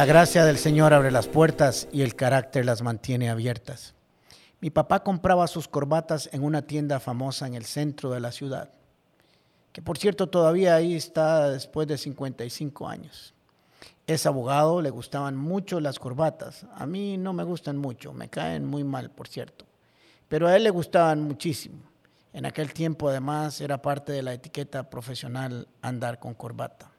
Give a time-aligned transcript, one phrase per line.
[0.00, 3.92] La gracia del Señor abre las puertas y el carácter las mantiene abiertas.
[4.62, 8.70] Mi papá compraba sus corbatas en una tienda famosa en el centro de la ciudad,
[9.74, 13.34] que por cierto todavía ahí está después de 55 años.
[14.06, 16.64] Es abogado, le gustaban mucho las corbatas.
[16.76, 19.66] A mí no me gustan mucho, me caen muy mal, por cierto.
[20.30, 21.76] Pero a él le gustaban muchísimo.
[22.32, 26.90] En aquel tiempo además era parte de la etiqueta profesional andar con corbata.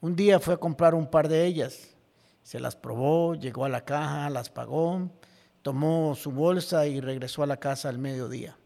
[0.00, 1.88] Un día fue a comprar un par de ellas
[2.42, 5.08] se las probó, llegó a la caja, las pagó,
[5.62, 8.56] tomó su bolsa y regresó a la casa al mediodía.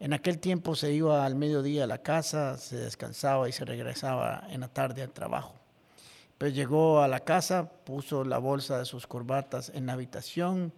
[0.00, 4.44] En aquel tiempo se iba al mediodía a la casa, se descansaba y se regresaba
[4.50, 5.54] en la tarde al trabajo.
[6.36, 10.72] Pues llegó a la casa, puso la bolsa de sus corbatas en la habitación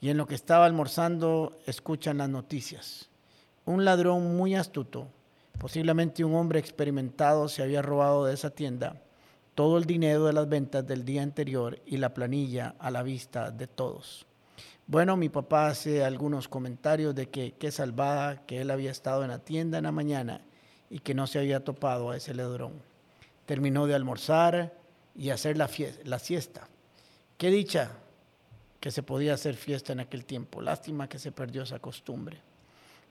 [0.00, 3.08] y en lo que estaba almorzando escuchan las noticias.
[3.64, 5.08] Un ladrón muy astuto,
[5.58, 9.00] posiblemente un hombre experimentado, se había robado de esa tienda
[9.56, 13.50] todo el dinero de las ventas del día anterior y la planilla a la vista
[13.50, 14.26] de todos.
[14.86, 19.30] Bueno, mi papá hace algunos comentarios de que qué salvada que él había estado en
[19.30, 20.42] la tienda en la mañana
[20.90, 22.74] y que no se había topado a ese ladrón.
[23.46, 24.74] Terminó de almorzar
[25.14, 25.70] y hacer la,
[26.04, 26.68] la siesta.
[27.38, 27.92] Qué dicha
[28.78, 30.60] que se podía hacer fiesta en aquel tiempo.
[30.60, 32.42] Lástima que se perdió esa costumbre.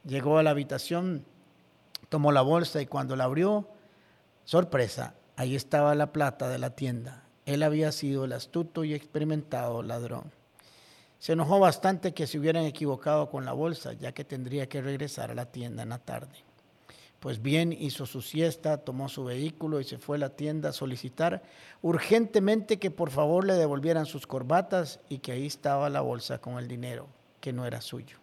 [0.04, 1.24] Llegó a la habitación,
[2.08, 3.68] tomó la bolsa y cuando la abrió,
[4.44, 7.22] sorpresa, Ahí estaba la plata de la tienda.
[7.44, 10.32] Él había sido el astuto y experimentado ladrón.
[11.18, 15.30] Se enojó bastante que se hubieran equivocado con la bolsa, ya que tendría que regresar
[15.30, 16.46] a la tienda en la tarde.
[17.20, 20.72] Pues bien, hizo su siesta, tomó su vehículo y se fue a la tienda a
[20.72, 21.42] solicitar
[21.82, 26.58] urgentemente que por favor le devolvieran sus corbatas y que ahí estaba la bolsa con
[26.58, 27.08] el dinero,
[27.40, 28.18] que no era suyo.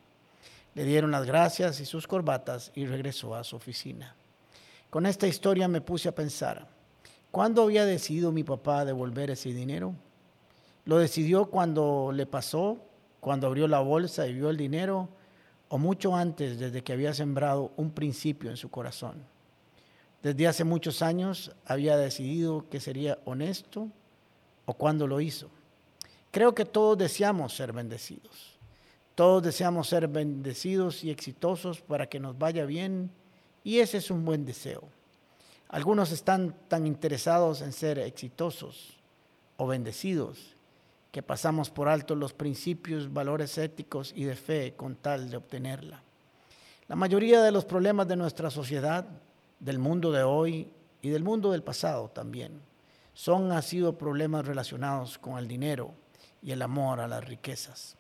[0.74, 4.16] Le dieron las gracias y sus corbatas y regresó a su oficina.
[4.90, 6.68] Con esta historia me puse a pensar,
[7.34, 9.96] ¿Cuándo había decidido mi papá devolver ese dinero?
[10.86, 12.78] ¿Lo decidió cuando le pasó,
[13.20, 15.10] cuando abrió la bolsa y vio el dinero,
[15.68, 19.16] o mucho antes, desde que había sembrado un principio en su corazón?
[20.22, 23.90] Desde hace muchos años había decidido que sería honesto,
[24.68, 25.50] o cuando lo hizo.
[26.30, 28.60] Creo que todos deseamos ser bendecidos.
[29.16, 33.10] Todos deseamos ser bendecidos y exitosos para que nos vaya bien,
[33.64, 34.84] y ese es un buen deseo.
[35.74, 39.00] Algunos están tan interesados en ser exitosos
[39.58, 40.56] o bendecidos
[41.12, 46.04] que pasamos por alto los principios, valores éticos y de fe con tal de obtenerla.
[46.88, 49.04] La mayoría de los problemas de nuestra sociedad,
[49.60, 50.68] del mundo de hoy
[51.02, 52.62] y del mundo del pasado también,
[53.16, 55.96] son ha sido problemas relacionados con el dinero
[56.44, 57.96] y el amor a las riquezas.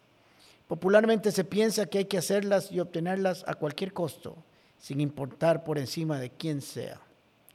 [0.67, 4.35] Popularmente se piensa que hay que hacerlas y obtenerlas a cualquier costo,
[4.77, 7.01] sin importar por encima de quién sea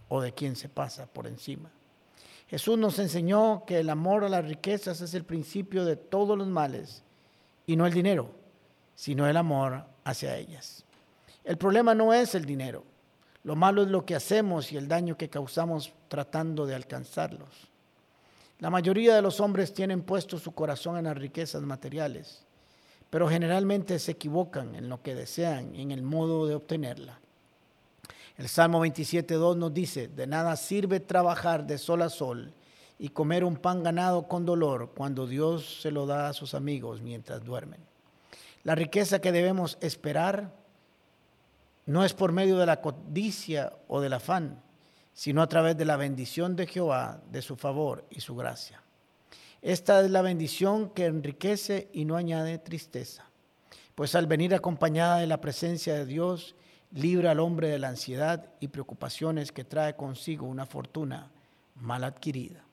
[0.09, 1.71] o de quien se pasa por encima.
[2.49, 6.49] Jesús nos enseñó que el amor a las riquezas es el principio de todos los
[6.49, 7.03] males
[7.67, 8.31] y no el dinero,
[8.95, 10.85] sino el amor hacia ellas.
[11.45, 12.85] El problema no es el dinero,
[13.45, 17.69] lo malo es lo que hacemos y el daño que causamos tratando de alcanzarlos.
[18.61, 22.45] La mayoría de los hombres tienen puesto su corazón en las riquezas materiales,
[23.09, 27.21] pero generalmente se equivocan en lo que desean y en el modo de obtenerla.
[28.39, 32.55] El Salmo 27.2 nos dice, de nada sirve trabajar de sol a sol
[32.97, 37.03] y comer un pan ganado con dolor cuando Dios se lo da a sus amigos
[37.03, 37.81] mientras duermen.
[38.63, 40.55] La riqueza que debemos esperar
[41.87, 44.63] no es por medio de la codicia o del afán,
[45.13, 48.81] sino a través de la bendición de Jehová, de su favor y su gracia.
[49.63, 53.25] Esta es la bendición que enriquece y no añade tristeza,
[53.97, 56.55] pues al venir acompañada de la presencia de Dios
[56.93, 61.31] libra al hombre de la ansiedad y preocupaciones que trae consigo una fortuna
[61.77, 62.65] mal adquirida.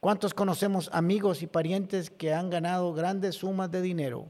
[0.00, 4.26] ¿Cuántos conocemos amigos y parientes que han ganado grandes sumas de dinero,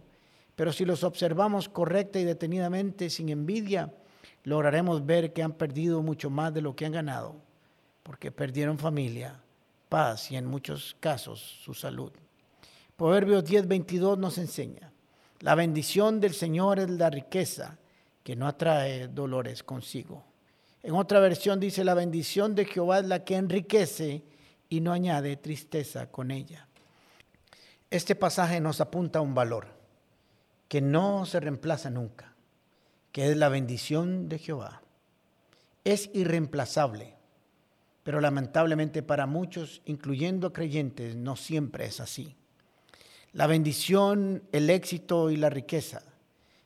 [0.54, 3.92] pero si los observamos correcta y detenidamente, sin envidia,
[4.44, 7.36] lograremos ver que han perdido mucho más de lo que han ganado,
[8.02, 9.40] porque perdieron familia,
[9.88, 12.12] paz y en muchos casos su salud.
[12.96, 14.92] Proverbios 10:22 nos enseña,
[15.40, 17.78] la bendición del Señor es la riqueza
[18.22, 20.24] que no atrae dolores consigo.
[20.82, 24.24] En otra versión dice, la bendición de Jehová es la que enriquece
[24.68, 26.66] y no añade tristeza con ella.
[27.90, 29.68] Este pasaje nos apunta a un valor
[30.68, 32.34] que no se reemplaza nunca,
[33.12, 34.82] que es la bendición de Jehová.
[35.84, 37.14] Es irreemplazable,
[38.02, 42.34] pero lamentablemente para muchos, incluyendo creyentes, no siempre es así.
[43.32, 46.02] La bendición, el éxito y la riqueza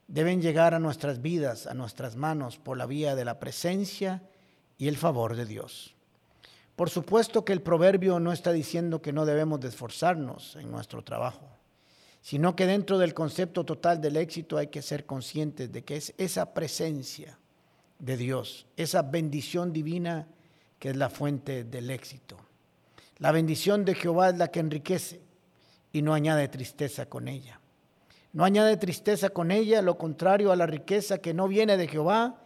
[0.09, 4.23] deben llegar a nuestras vidas, a nuestras manos, por la vía de la presencia
[4.79, 5.95] y el favor de Dios.
[6.77, 11.03] Por supuesto que el proverbio no está diciendo que no debemos de esforzarnos en nuestro
[11.03, 11.49] trabajo,
[12.21, 16.13] sino que dentro del concepto total del éxito hay que ser conscientes de que es
[16.19, 17.39] esa presencia
[17.99, 20.29] de Dios, esa bendición divina
[20.79, 22.37] que es la fuente del éxito.
[23.19, 25.23] La bendición de Jehová es la que enriquece
[25.93, 27.61] y no añade tristeza con ella.
[28.37, 32.37] No añade tristeza con ella, lo contrario a la riqueza que no viene de Jehová,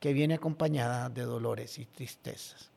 [0.00, 2.70] que viene acompañada de dolores y tristezas.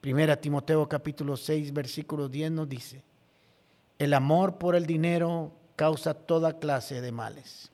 [0.00, 3.04] Primera Timoteo capítulo 6, versículo 10 nos dice,
[4.00, 7.70] el amor por el dinero causa toda clase de males.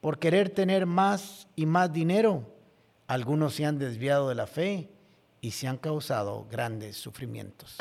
[0.00, 2.42] Por querer tener más y más dinero,
[3.06, 4.90] algunos se han desviado de la fe
[5.40, 7.76] y se han causado grandes sufrimientos.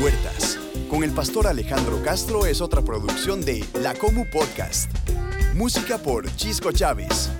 [0.00, 0.58] Puertas,
[0.88, 4.90] con el pastor Alejandro Castro es otra producción de La Comu Podcast.
[5.54, 7.30] Música por Chisco Chávez.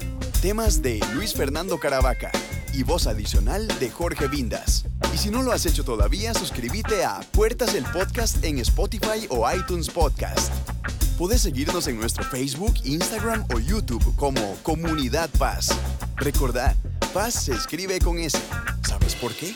[0.42, 2.30] Temas de Luis Fernando Caravaca
[2.72, 4.86] y voz adicional de Jorge Vindas.
[5.14, 9.50] Y si no lo has hecho todavía, suscríbete a Puertas el Podcast en Spotify o
[9.52, 10.52] iTunes Podcast.
[11.18, 15.68] Puedes seguirnos en nuestro Facebook, Instagram o YouTube como Comunidad Paz.
[16.16, 16.74] Recordad,
[17.12, 18.38] Paz se escribe con S.
[18.86, 19.54] ¿Sabes por qué?